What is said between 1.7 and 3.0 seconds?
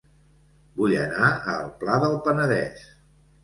Pla del Penedès